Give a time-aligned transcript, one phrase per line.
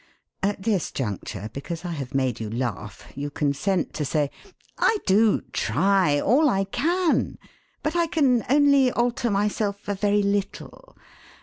[0.41, 4.31] At this juncture, because I have made you laugh, you consent to say:
[4.79, 7.37] 'I do try, all I can.
[7.83, 10.97] But I can only alter myself a very little.